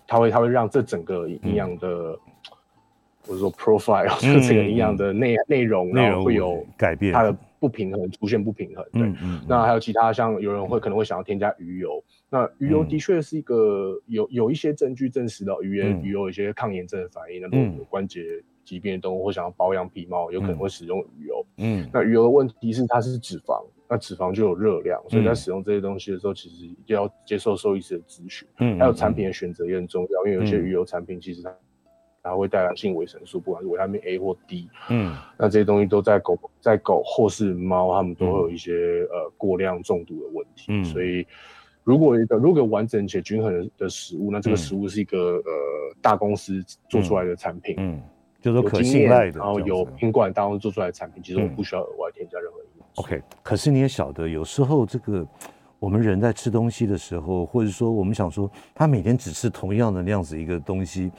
[0.08, 2.20] 它会它会让这整个营养的，嗯、
[3.28, 7.36] 或者说 profile，就这个营养的内内容然后会有改变它的。
[7.62, 18.22] 不平衡，出现不平衡，对，嗯嗯、那还有其他像有人会可能会想要添加鱼油，那鱼油的确是一个有有一些证据证实的鱼油，鱼油有一些抗炎症的反应，那种有关节
[18.64, 31.54] 疾病的动物或想要保养皮毛，有可能会使用鱼油，嗯，那鱼油的问题是它是脂肪，那脂肪就有热量，所以在使用这些东西的时候，其实就要接受兽医师的咨询，嗯，还有产品的选择也很重要，因为有些鱼油产品其实它。
[32.24, 40.66] 然后会带来性维生素，不管是维他命 A 或 D，嗯，那这些东西都在狗在狗或是猫，它们都会有一些、嗯、呃过量中毒的问题。
[40.68, 41.26] 嗯，所以
[41.84, 48.02] 如果一个如果完整且均衡的的食物，那这个食物是一个、嗯、呃大公司做出来的产品，嗯，
[48.40, 53.02] 就是可信赖的，然后有品管大公司做出来的产品，其实我们不需要额外添加任何因素。
[53.02, 55.26] OK，可是你也晓得，有时候这个
[55.80, 61.12] 我们人在吃东西的时候，或者说我们想说，他每天只吃同样的那样子一个东西。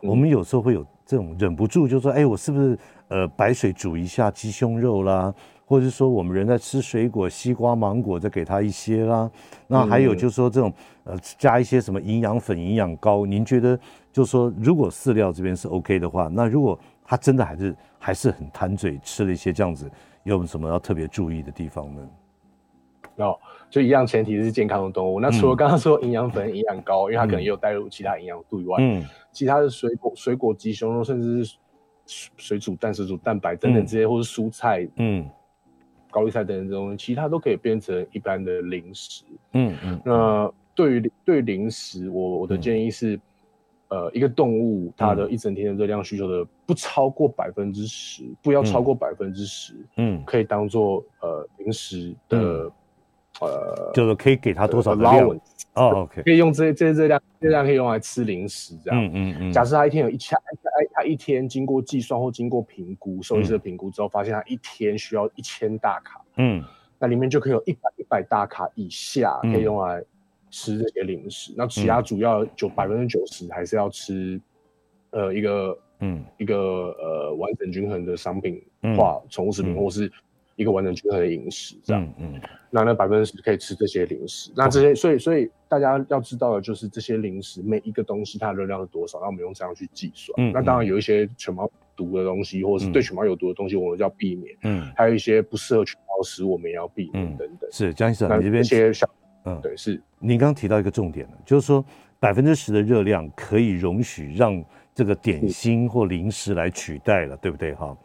[0.00, 2.78] 我们有时候会有这种忍不住，就说：“哎，我是不是
[3.08, 5.34] 呃白水煮一下鸡胸肉啦？
[5.68, 9.30] 或者是说我们人在吃水果，西瓜、芒果，再给他一些啦。
[9.66, 10.72] 那还有就是说这种
[11.04, 13.26] 呃加一些什么营养粉、营养膏。
[13.26, 13.78] 您觉得
[14.10, 19.90] 就是说，如果饲料这边是 OK 的话，那如果他真的还是还是很贪嘴，吃了一些这样子，
[20.22, 22.00] 有什么要特别注意的地方呢？”
[23.16, 23.36] 哦，
[23.68, 25.20] 就一样，前提是健康的动物。
[25.20, 31.58] 那除了刚刚说营养粉、营养膏，因为它可能也有带入其他营养素以外，嗯，其他的水果、水果、鸡胸肉，甚至是
[32.36, 35.28] 水煮蛋、水煮蛋白等等这些，嗯、或是蔬菜，嗯，
[36.10, 39.24] 高丽菜等等这种，其他都可以变成一般的零食。
[39.52, 40.00] 嗯嗯。
[40.04, 43.16] 那对于对零食，我我的建议是，
[43.88, 52.70] 嗯、呃，一个动物它的一整天的热量需求的不超过百分之十，不要超过百分之十，嗯，可以当做呃零食的。
[53.40, 55.28] 嗯呃，就是可以给他多少的量
[55.74, 59.00] 哦，OK，可以用这些这些热量，热量可以用来吃零食这样。
[59.00, 59.52] 嗯嗯嗯。
[59.52, 60.36] 假设他一天有一千，
[60.92, 66.20] 他一天经过计算或经过评估，兽医师的评估之后，发现他一天需要一千大卡。
[66.36, 66.64] 嗯。
[66.98, 70.02] 那里面就可以有一百一百大卡以下可以用来
[70.50, 71.54] 吃这些零食。
[71.56, 74.40] 那其他主要就百分之九十还是要吃，
[75.10, 78.60] 呃，一个嗯一个呃完整均衡的商品
[78.96, 80.10] 化宠物食品或是。
[80.58, 90.34] 一个完整均衡的饮食，这样，嗯，嗯，那那百分之十可以吃这些零食，那这些，所以所以大家要知道的就是这些零食每一个东西它的热量是多少，那我们用这样去计算。
[90.36, 94.52] 嗯，那当然有一些犬猫毒的东西，或者是对犬猫有毒的东西，我们要避免。
[94.64, 97.70] 嗯，还有一些不适合犬猫食，我们也要避免等等。
[97.70, 99.08] 是江医生，你这边些小，
[99.44, 100.02] 嗯，对，是。
[100.18, 101.84] 您刚刚提到一个重点，就是说
[102.18, 104.60] 百分之十的热量可以容许让
[104.92, 107.72] 这个点心或零食来取代了，对不对？
[107.74, 107.96] 哈。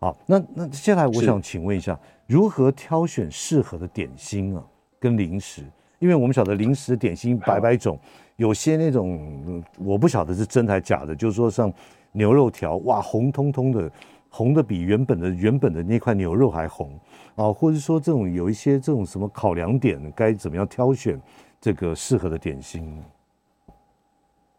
[0.00, 4.64] 好，那那接下来我想请问一下，如何挑选适合的点心啊，
[4.98, 5.62] 跟零食？
[5.98, 7.98] 因为我们晓得零食点心百百种，
[8.36, 11.70] 有些那种我不晓得是真还假的，就是说像
[12.12, 13.92] 牛肉条，哇，红彤彤的，
[14.30, 16.98] 红的比原本的原本的那块牛肉还红
[17.36, 21.20] 啊，或者说这种有一些这种什么考量点，该怎么样挑选
[21.60, 22.98] 这个适合的点心？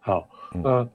[0.02, 0.64] 好，嗯。
[0.64, 0.90] 零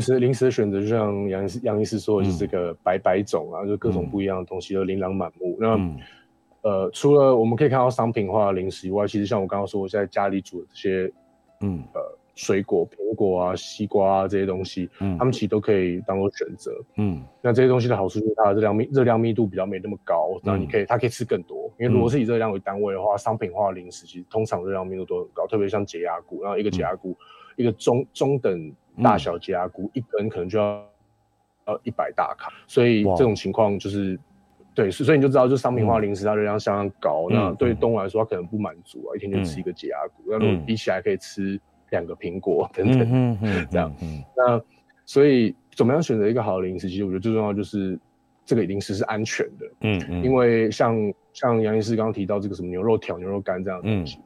[0.00, 5.56] 食零食的选择，就像杨杨医师说的，就是这个百百种啊，就各种不一样的东西都琳琅满目。
[5.60, 5.78] 那
[6.62, 11.12] 呃，除了我们可以看到商品化的零食以外，其实像我刚刚说，我在家里煮的这些，
[11.60, 11.82] 嗯。
[11.94, 12.00] 呃。
[12.36, 17.22] 水果、苹果啊、西瓜啊这些东西，嗯，他们其实都可以当做选择，嗯。
[17.40, 21.72] 那这些东西的好处就是它的热量密热量密度比较没那么高，那、嗯、你可以它可以吃更多。
[21.78, 30.86] 因为如果是以热量为单位的话，嗯、商品化的零食其实通常热量密度都很高，特别像解压骨，然后一个解压骨，嗯、一个中中等大小解压菇、嗯，一根可能就要
[31.66, 34.18] 呃一百大卡，所以这种情况就是
[34.74, 41.60] 对，所以你就知道，就商品化零食它热量相当高，嗯、那对于动物来说它可能不满足啊，一天就吃一个洁牙骨，那、嗯、如果比起来可以吃。
[41.90, 44.60] 两个苹果等等，嗯嗯、 这样、嗯，那
[45.04, 46.88] 所以怎么样选择一个好的零食？
[46.88, 47.96] 其实我觉得最重要就是
[48.44, 50.96] 这个零食是安全的，嗯嗯，因为像
[51.32, 54.22] 像杨医师刚刚提到这个什么牛肉条、牛肉干这样的东西，嗯、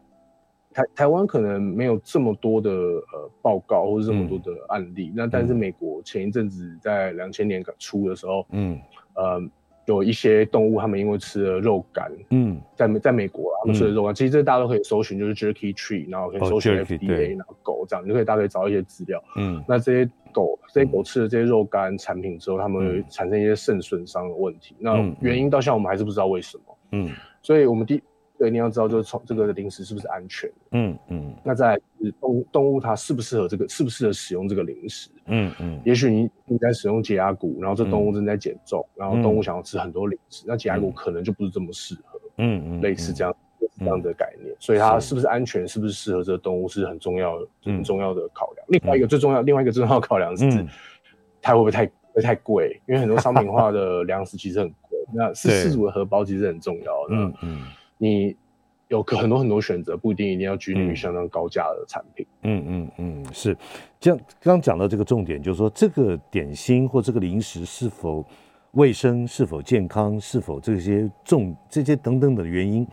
[0.72, 8.78] 台台湾可能没有这么多的呃报告或者这么多的案例，嗯、那但是美国前一阵子在两千年初的时候，嗯。
[9.14, 9.42] 呃。
[9.86, 27.08] 有一些动物，他们因为吃了肉干，嗯，在在美国啊，他们吃了肉干，嗯，其实这大家都可以搜寻，就是 Jerky Tree，然后可以搜寻 FDA，然后狗这样，你就可以大概找一些资料，嗯，那这些狗，这些狗吃了这些肉干产品之后，它们会产生一些肾损伤的问题，嗯，那原因到现在我们还是不知道为什么，嗯，
[27.40, 28.02] 所以我们第。
[28.38, 30.48] 对，你要知道，就是从这个零食是不是安全？
[30.70, 31.34] 嗯嗯。
[31.42, 35.10] 那再来是动动物它适不适合这个，适不适合使用这个零食？
[35.26, 35.80] 嗯嗯。
[35.84, 42.20] 也许你你在使用解压骨，然后这动物正在减重，嗯，然后动物想要吃很多零食，嗯，那解压骨可能就不是这么适合。
[42.36, 42.80] 嗯嗯。
[42.80, 48.64] 类似这样，嗯，这样的概念，所以它是不是安全，是不是适合这个动物是很重要的，很重要的考量。
[48.68, 50.64] 另外一个最重要，另外一个最重要的考量是，
[51.42, 52.80] 它会不会太会太贵？
[52.86, 57.14] 因为很多商品化 的粮食其实很贵，那是饲主的荷包其实很重要的。
[57.16, 57.62] 嗯嗯。
[57.98, 58.34] 你
[58.88, 62.26] 有可很多很多选择，不一定一定要拘泥于相当高价的产品。
[62.42, 63.54] 嗯嗯嗯，是。
[64.00, 68.24] 这样刚讲到这个重点，就是说这个点心或这个零食是否
[68.72, 72.86] 卫生、是否健康、是否这些重这些等等的原因，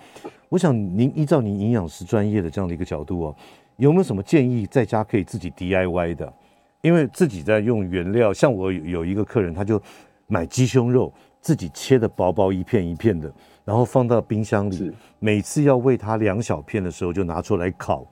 [0.49, 3.35] 我想您依照您营养师专业的这样的一个角度哦，
[3.77, 6.33] 有没有什么建议在家可以自己 DIY 的？
[6.81, 9.81] 因为自己在用原料，像我有一个客人，他就
[10.27, 13.31] 买鸡胸肉，自己切的薄薄一片一片的。
[13.65, 18.05] 然后放到冰箱里，每次要喂它两小片的时候，就拿出来烤，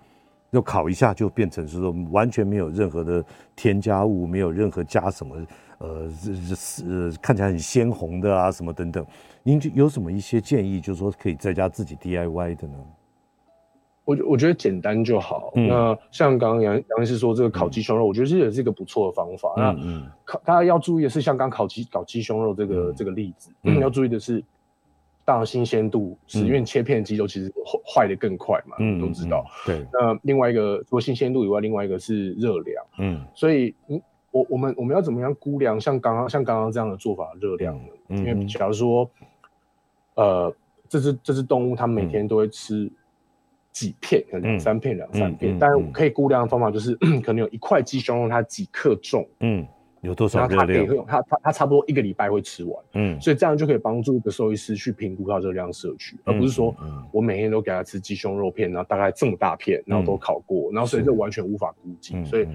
[0.51, 3.23] 就烤一下就变成是说完全没有任何的
[3.55, 5.35] 添加物，没有任何加什么，
[5.77, 6.09] 呃，
[6.87, 9.05] 呃，看起来很鲜红的啊什么等等。
[9.43, 12.73] 您有什么一些建议，就是说可以在家自己 DIY 的呢？
[14.05, 15.51] 我我觉得简单就好。
[15.55, 19.53] 嗯、那像刚刚杨杨医师说这个烤鸡胸肉，嗯、我觉得这也是一个不错的方法。
[19.57, 24.43] 嗯嗯，烤大家要注意的是，像刚烤鸡烤鸡胸肉这个、嗯、这个例子，嗯，要注意的是。
[25.25, 27.49] 当然，新鲜度是因为切片的鸡肉其实
[27.85, 29.45] 坏的更快嘛，嗯，都知道。
[29.65, 29.85] 对。
[29.93, 32.85] 那另外一个除了新鲜度以外，另外一个是热量。
[32.97, 33.25] 嗯。
[33.33, 37.89] 所以，嗯，我我们我们要怎么样估量像刚刚像刚刚这样的做法热量呢？
[38.09, 38.17] 嗯。
[38.17, 39.09] 因为假如说，
[40.15, 40.53] 呃，
[40.89, 42.91] 这只这只动物它每天都会吃
[43.71, 49.25] 几片，可能两三片两三片，但是可以估量的方法就是， 可能有一块鸡胸肉它几克重。
[49.39, 49.65] 嗯。
[50.03, 51.05] 有多少热量？
[51.07, 56.75] 他他他差不多一个礼拜会吃完，嗯，所以这样就可以帮助一个兽医师去评估到热量摄取，嗯，而不是说
[57.11, 62.47] 我每天都给他吃鸡胸肉片，然后大概这么大片，然后都烤过，嗯，然后所以这完全无法估计，所以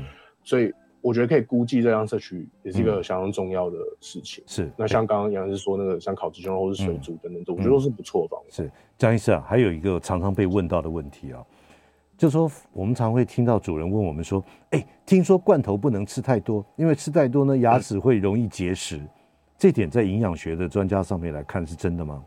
[0.44, 4.44] 所以我觉得可以估计热量摄取也是一个相当重要的事情。
[4.46, 8.46] 是，那像刚刚杨医师说那个像烤鸡胸肉或是水煮等等，我觉得都是不错的方法。
[8.50, 11.42] 是，江医师啊，还有一个常常被问到的问题啊。
[12.18, 18.96] 就是说，我们常会听到主人问我们说：“哎，听说罐头不能吃太多，因为吃太多呢，牙齿会容易结石。
[18.96, 19.08] 嗯”
[19.56, 22.24] 这点在营养学的专家上面来看是真的吗？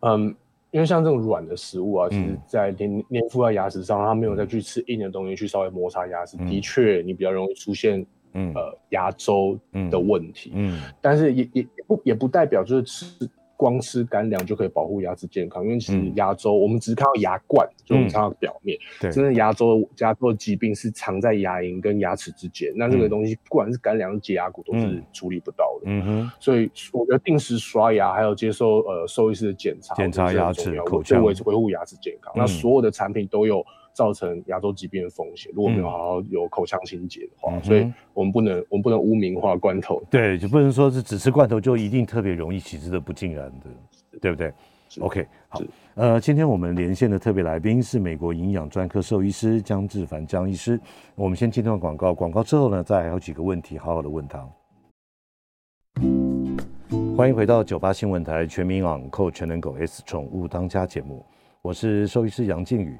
[0.00, 0.34] 嗯，
[0.72, 9.56] 因为像这种软的食物啊，其实在粘粘附在牙齿上，它没有再去吃硬的东西去稍微摩擦牙齿，嗯、的确你比较容易出现嗯呃牙周
[9.90, 10.50] 的问题。
[10.54, 13.30] 嗯，嗯但是也也不也不代表就是吃。
[13.60, 25.90] 光吃干粮就可以保护牙齿健康，因为其实牙周、嗯、我们只看到牙冠，就我们看到表面，对、嗯，真的牙周牙周的疾病是藏在牙龈跟牙齿之间、嗯，那这个东西不管是干粮、解牙骨都是处理不到的。
[25.90, 32.38] 嗯哼，所以我觉得定时刷牙，还有接受呃兽医师的检查，检查牙齿、口腔，维维护牙齿健康、嗯。
[32.38, 33.62] 那所有的产品都有。
[33.94, 40.02] 造成牙周疾病的风险，如果没有好好有口腔清洁的话、嗯，所以我们不能，我们不能污名化罐头。
[40.10, 44.52] 对，就不能说是只吃罐头就一定特别容易起这个不尽然的，对不对
[45.00, 45.60] ？OK，好，
[45.94, 50.80] 呃，今天我们连线的特别来宾是美国营养专科兽医师江志凡江医师。
[51.14, 54.48] 我们先进段广告，广告之后呢，再还有几个问题，好好的问他。
[57.16, 61.24] 欢迎回到九八新闻台全民昂扣全能狗 S 宠物当家节目，
[61.60, 62.98] 我是兽医师杨靖宇。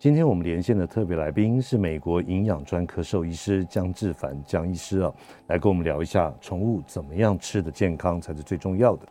[0.00, 5.12] 今天我们连线的特别来宾是美国营养专科兽医师江志凡江医师啊，
[5.48, 9.06] 来跟我们聊一下宠物怎么样吃的健康才是最重要的。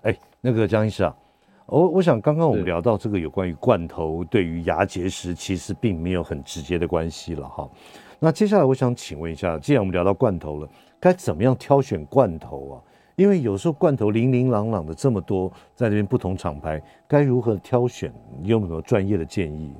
[0.00, 1.14] 哎，那个江医师啊，
[1.66, 7.68] 我我想刚刚我们聊到这个有关于罐头对于牙结石其实并没有很直接的关系了哈。
[8.18, 10.66] 那接下来我想请问一下，既然我们聊到罐头了，
[10.98, 12.74] 该怎么样挑选罐头啊？
[13.14, 18.10] 因为有时候罐头零零朗朗的这么多，在这边不同厂牌，该如何挑选？
[18.40, 19.74] 你有没有专业的建议？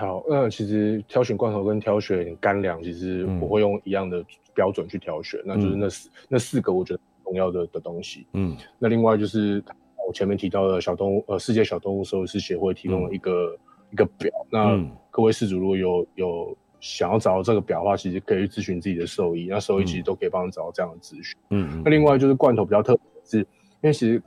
[0.00, 4.24] 好，那其实挑选罐头跟挑选干粮，其实我会用一样的
[4.54, 8.26] 标准去挑选，嗯、那就是那四那四个我觉得重要的的东西。
[8.32, 9.62] 嗯，那另外就是
[10.08, 13.58] 我前面提到的小动物，呃，世界小动物兽医师协会提供了一个、嗯、
[13.92, 21.38] 一个表，那各位事主如果有有想要找到这个表的话，其实可以去咨询自己的兽医，那兽医其实都可以帮你找到这样的资讯。
[21.50, 23.46] 嗯，那另外就是罐头比较特别的是，因
[23.82, 24.22] 为其实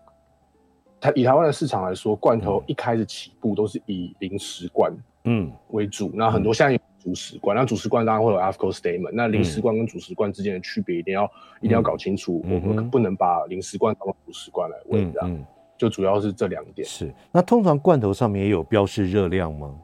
[1.02, 4.96] 台以台湾的市场来说，罐头一开始起步都是以零食罐。
[5.26, 6.12] 嗯，为主。
[6.14, 9.12] 那很多现在有主食罐，那主食罐当然会有 AAFCO statement。
[9.14, 11.30] 那零食罐跟主食罐之间的区别一定要
[11.62, 12.42] 一定要搞清楚。
[12.44, 15.46] 我们不能把零食罐当做主食罐来喂，这样。
[15.76, 16.88] 就主要是这两点。
[16.88, 17.14] 是。
[17.32, 19.76] 那通常罐头上面也有标示热量吗？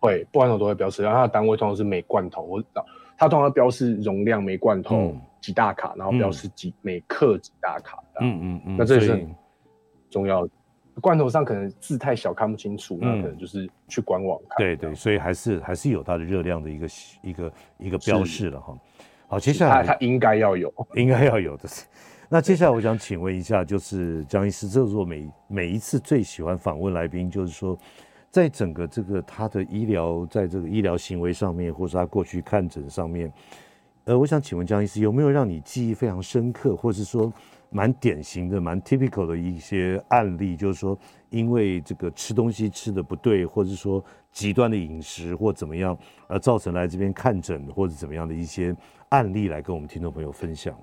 [0.00, 2.64] 会，罐头都会标示，然后它的单位通常是每罐头，或
[3.18, 8.02] 它通常标示容量每罐头几大卡，然后标示几每克几大卡。
[8.20, 8.76] 嗯嗯嗯。
[8.78, 9.34] 那这是很
[10.08, 10.50] 重要的。
[11.00, 14.58] 罐头上可能字太小看不清楚，那可能就是去官网看。
[14.58, 16.86] 对对，所以还是还是有它的热量的一个
[17.22, 18.78] 一个一个标示了哈。
[19.26, 21.68] 好，接下来它应该要有， 应该要有的。
[22.28, 27.76] 那接下来我想请问一下，就是江医师，这是我每每一次最喜欢访问来宾，就是说，
[28.30, 33.32] 在整个这个他的医疗，在这个医疗行为上面，或是他过去看诊上面，
[34.04, 37.32] 呃，我想请问江医师，有没有让你记忆非常深刻，或是说？
[37.70, 40.98] 蛮典型的、蛮 typical 的一些案例，就是说，
[41.30, 45.96] 因为这个吃东西吃的不对，或者说极端的饮食或怎么样，
[46.26, 48.74] 而造成来这边看诊或者怎么样的一些
[49.10, 50.76] 案例，来跟我们听众朋友分享。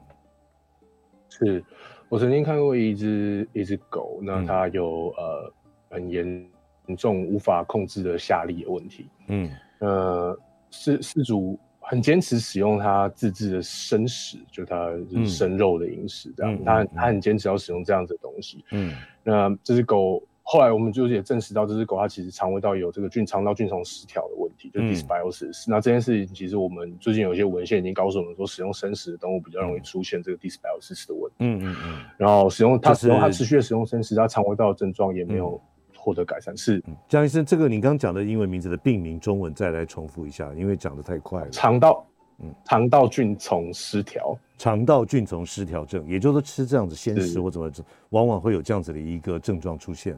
[1.29, 1.63] 是
[2.09, 5.53] 我曾经看过一只一只狗，那它有、嗯、呃
[5.89, 6.49] 很严
[6.97, 9.09] 重无法控制的下痢的问题。
[9.27, 10.39] 嗯，呃，
[10.71, 11.59] 饲饲主。
[11.89, 18.65] 很坚持使用它自制的生食，就它就是生肉的饮食这样，嗯、它它很坚持要使用这样子的东西。
[18.71, 25.67] 嗯，那这只狗后来我们就也证实到，这只狗它其实肠胃道有这个菌肠道菌丛失调的问题，就 dysbiosis。
[25.67, 31.35] 嗯、那这件事情其实我们最近有一些文献已经告诉我们说，使用生食的动物比较容易出现这个 dysbiosis 的问题。
[31.39, 31.99] 嗯嗯嗯。
[32.17, 35.51] 然后使用它使用它持续的使用生食，它肠胃道的症状也没有。
[35.51, 35.61] 嗯
[36.07, 41.49] 获得改善是江医生，这个你刚刚讲的英文名字的病名中文再来重复一下，因为讲的太快了。
[41.49, 42.05] 肠道，
[42.39, 47.69] 嗯，肠道菌丛失调，肠道菌丛失调症，也就是说吃这样子鲜食或怎么，
[48.11, 50.17] 往往会有这样子的一个症状出现。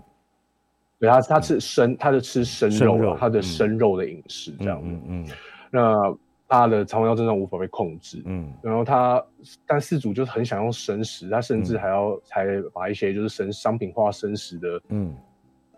[1.00, 5.28] 对，他他吃生，他是吃生肉，他的生肉的饮食这样，嗯嗯，
[5.72, 6.16] 那
[6.48, 9.26] 他的肠胃道症状无法被控制，嗯，然后他
[9.66, 15.16] 但饲主就是很想用生食，他甚至还要才把一些就是生商品化生食的，嗯。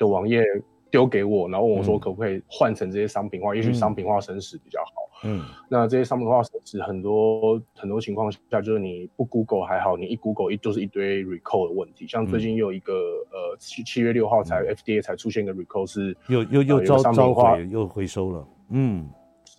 [0.02, 0.44] 的网页
[0.90, 3.54] 丢给我，然后问我说可不可以换成这些商品化？
[3.54, 4.92] 嗯、也许商品化生食比较好。
[5.24, 12.08] 嗯，那这些商品化生食很多很多情况下，就是你不 Google 还好，你一 Google 一就是一堆 recall 的问题。
[12.08, 18.48] 像最近又有一个、嗯、呃七七月六号才 FDA 才出现一个 recall 是又又又招召回又回收了。
[18.70, 19.08] 嗯。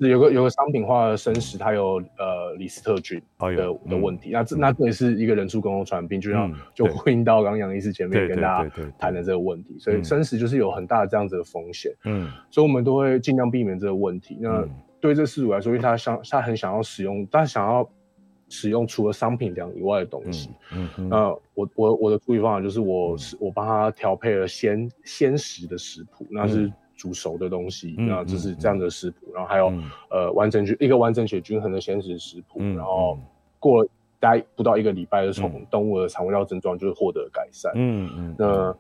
[0.03, 3.57] 是有个有个商品化的生食，它有呃李斯特菌的
[3.88, 14.36] 的问题，那这那这也是一个人畜共同传染病，就像就呼应到刚刚杨医师前面跟大家谈的这个问题，所以生食就是有很大的这样子的风险，嗯，所以我们都会尽量避免这个问题。
[14.40, 14.66] 那
[15.00, 17.88] 对这饲主来说，因为他想他很想要使用，他想要
[18.48, 26.72] 使用除了商品粮以外的东西，嗯，那我我我的处理方法就是我是我帮他调配了鲜鲜食的食谱，那是。
[27.03, 33.18] 煮熟的东西，嗯、那就是这样的食谱，嗯、然后还有、嗯、呃完整一个完整且均衡的鲜食食谱，嗯、然后
[33.59, 33.88] 过了
[34.20, 37.72] 大概不到一个礼拜，就从动物的肠胃道症状就会获得改善。
[37.74, 38.76] 嗯嗯，那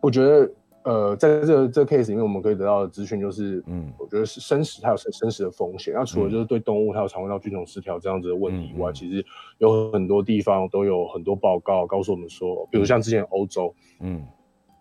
[0.00, 0.48] 我觉得
[0.84, 5.92] 呃在这个、这个 case 里面，我们可以得到的资讯就是，嗯，我觉得是生食它有生生食的风险。
[5.94, 9.26] 那除了就是对动物它有肠胃道菌种失调这样子的问题以外，嗯、其实
[9.58, 14.24] 有很多地方都有很多报告告诉我们说，比如像之前欧洲，嗯。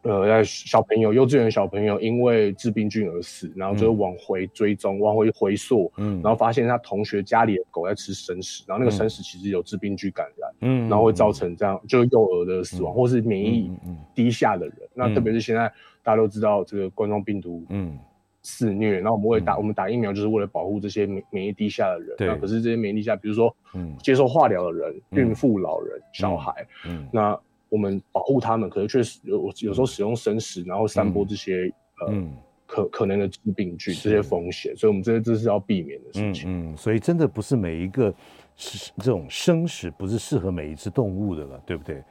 [0.06, 13.72] 呃，在小朋友、幼稚园小朋友因为致病菌而死，然后就往回追踪、嗯、往回回溯，嗯，然后发现他同学家里的狗在吃生食，然后那个生食其实有致病菌感染，嗯，然后会造成这样就幼儿的死亡，嗯、或是免疫
[14.14, 14.76] 低下的人。
[14.80, 15.62] 嗯、那特别是现在
[16.04, 17.98] 大家都知道这个冠状病毒，嗯，
[18.44, 22.16] 肆虐，然后我们会打、嗯、我们打疫苗就是为了保护这些免免疫低下的人。
[22.16, 26.54] 对，那可是这些免疫低下，比如说，嗯，接受化疗的人、嗯、孕妇、老人、小孩，
[26.86, 27.10] 嗯，嗯。
[27.12, 27.40] 那。
[27.76, 31.70] 我们保护他们，可是确实有有时候使用生食，然后散播这些、
[32.08, 32.32] 嗯、呃
[32.66, 36.50] 可可能的致病菌这些风险，所以我们这些这是要避免的事情。
[36.50, 38.14] 嗯，嗯，所以真的不是每一个
[38.56, 42.02] 是这种生食不是适合每一只动物的了，对不对？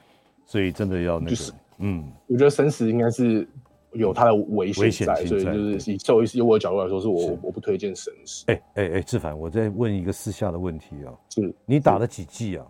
[0.44, 3.48] 所以真的要那个，就是、嗯，我觉得生食应该是
[3.94, 7.38] 有它的危险在，所以就是以兽医师我的角度来说，是我是。
[7.42, 8.44] 我不推荐生食。
[8.48, 11.54] 哎哎哎，志凡，我再问一个私下的问题啊，是。
[11.64, 12.66] 你打了几剂啊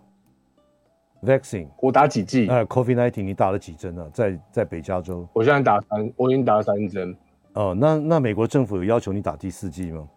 [1.24, 2.46] ？Vaccine，我打几剂？
[2.48, 4.08] 呃，COVID-19 你打了几针啊？
[4.12, 7.16] 在在北加州，我现在打三，我已经打了三针。
[7.54, 10.08] 哦，那那美国政府有要求你打第四剂吗？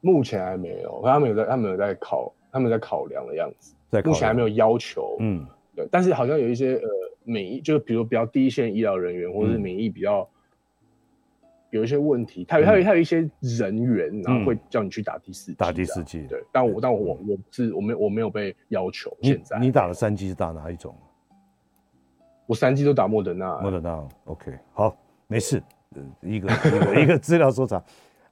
[0.00, 3.74] 目前还没有，他们有在，他们有在考，他们在考量的样子。
[3.90, 5.86] 在目前还没有要求，嗯，对。
[5.90, 6.88] 但是好像有一些呃
[7.24, 10.26] 免疫，就是比如比较第一线医疗人员或者是免疫比较
[11.70, 16.26] 有一些问题，他有他有他有一些人员，然后会叫你去打第四剂，打第四季。
[16.28, 19.16] 对，但我但我我我是我没我没有被要求。
[19.22, 20.94] 现在你打了三季是打哪一种？
[22.46, 23.60] 我三季都打莫德纳。
[23.60, 24.96] 莫德纳，OK，好。
[25.28, 25.62] 没事，
[26.22, 27.80] 一个一个一个资料搜查。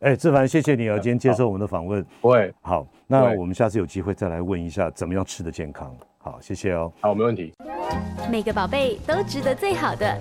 [0.01, 2.05] 哎，志凡，谢谢你啊， 今天接受我们的访问。
[2.20, 5.97] 不会，好，那我们下次有机会再来问一下，怎么样吃的健康。
[6.18, 6.93] 好，谢谢哦。
[7.01, 7.55] 好，没问题。
[8.28, 10.20] 每个宝贝都值得最好的，